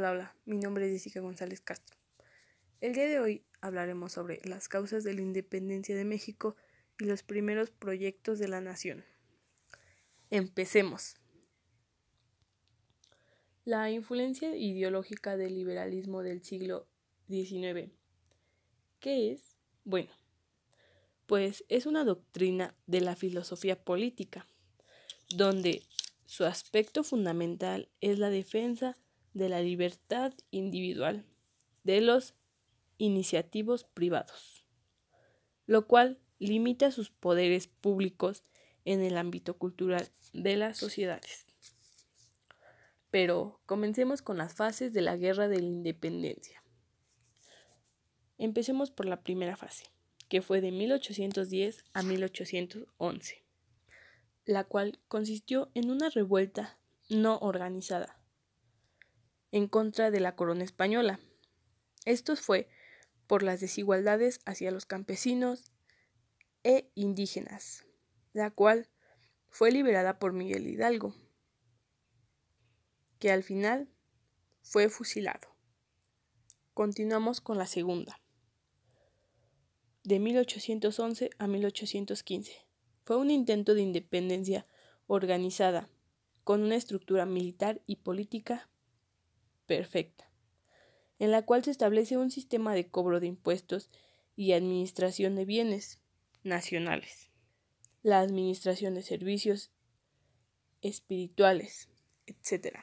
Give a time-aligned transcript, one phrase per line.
[0.00, 1.94] Hola, hola, mi nombre es Jessica González Castro.
[2.80, 6.56] El día de hoy hablaremos sobre las causas de la independencia de México
[6.98, 9.04] y los primeros proyectos de la nación.
[10.30, 11.16] Empecemos.
[13.66, 16.88] La influencia ideológica del liberalismo del siglo
[17.28, 17.92] XIX.
[19.00, 19.54] ¿Qué es?
[19.84, 20.12] Bueno,
[21.26, 24.46] pues es una doctrina de la filosofía política,
[25.28, 25.82] donde
[26.24, 31.24] su aspecto fundamental es la defensa de la libertad individual
[31.84, 32.34] de los
[32.98, 34.66] iniciativos privados,
[35.66, 38.44] lo cual limita sus poderes públicos
[38.84, 41.46] en el ámbito cultural de las sociedades.
[43.10, 46.62] Pero comencemos con las fases de la Guerra de la Independencia.
[48.38, 49.84] Empecemos por la primera fase,
[50.28, 53.44] que fue de 1810 a 1811,
[54.44, 58.19] la cual consistió en una revuelta no organizada
[59.52, 61.20] en contra de la corona española.
[62.04, 62.68] Esto fue
[63.26, 65.72] por las desigualdades hacia los campesinos
[66.62, 67.84] e indígenas,
[68.32, 68.88] la cual
[69.48, 71.14] fue liberada por Miguel Hidalgo,
[73.18, 73.88] que al final
[74.62, 75.48] fue fusilado.
[76.74, 78.20] Continuamos con la segunda,
[80.04, 82.66] de 1811 a 1815.
[83.04, 84.66] Fue un intento de independencia
[85.06, 85.88] organizada,
[86.44, 88.70] con una estructura militar y política
[89.70, 90.28] perfecta,
[91.20, 93.88] en la cual se establece un sistema de cobro de impuestos
[94.34, 96.00] y administración de bienes
[96.42, 97.30] nacionales,
[98.02, 99.70] la administración de servicios
[100.82, 101.88] espirituales,
[102.26, 102.78] etc.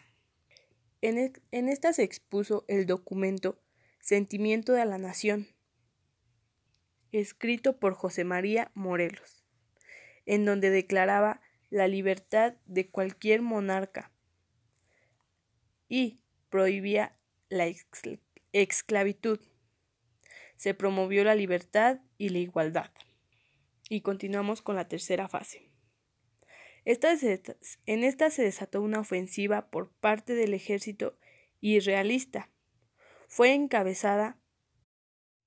[1.01, 3.59] En, en esta se expuso el documento
[3.99, 5.49] Sentimiento de la Nación,
[7.11, 9.43] escrito por José María Morelos,
[10.25, 14.09] en donde declaraba la libertad de cualquier monarca
[15.89, 17.17] y prohibía
[17.49, 17.71] la
[18.51, 19.39] esclavitud.
[20.55, 22.91] Se promovió la libertad y la igualdad.
[23.89, 25.71] Y continuamos con la tercera fase.
[26.85, 31.17] en esta se desató una ofensiva por parte del ejército
[31.61, 32.49] irrealista.
[33.27, 34.39] Fue encabezada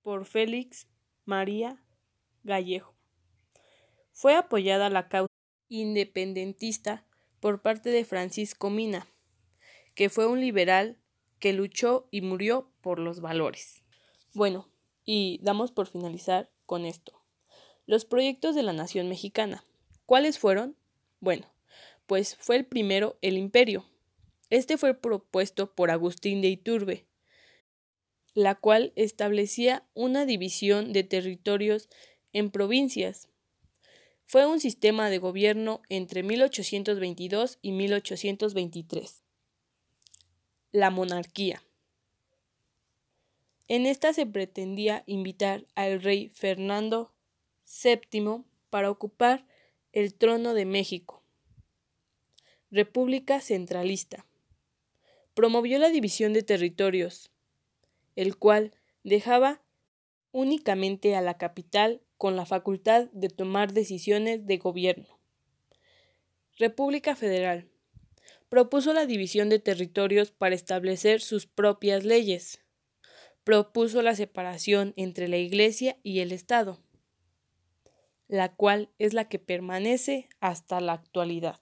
[0.02, 0.86] por Félix
[1.24, 1.82] María
[2.42, 2.94] Gallejo.
[4.12, 5.32] Fue apoyada la causa
[5.68, 7.06] independentista
[7.40, 9.06] por parte de Francisco Mina
[10.00, 10.96] que fue un liberal
[11.40, 13.82] que luchó y murió por los valores.
[14.32, 14.72] Bueno,
[15.04, 17.22] y damos por finalizar con esto.
[17.84, 19.62] Los proyectos de la nación mexicana.
[20.06, 20.74] ¿Cuáles fueron?
[21.20, 21.52] Bueno,
[22.06, 23.84] pues fue el primero el imperio.
[24.48, 27.06] Este fue propuesto por Agustín de Iturbe,
[28.32, 31.90] la cual establecía una división de territorios
[32.32, 33.28] en provincias.
[34.24, 39.24] Fue un sistema de gobierno entre 1822 y 1823
[40.72, 41.62] la monarquía.
[43.68, 47.12] En esta se pretendía invitar al rey Fernando
[47.82, 49.46] VII para ocupar
[49.92, 51.22] el trono de México.
[52.70, 54.26] República Centralista.
[55.34, 57.30] Promovió la división de territorios,
[58.16, 59.62] el cual dejaba
[60.32, 65.18] únicamente a la capital con la facultad de tomar decisiones de gobierno.
[66.58, 67.69] República Federal
[68.50, 72.60] propuso la división de territorios para establecer sus propias leyes.
[73.44, 76.82] Propuso la separación entre la Iglesia y el Estado,
[78.26, 81.60] la cual es la que permanece hasta la actualidad.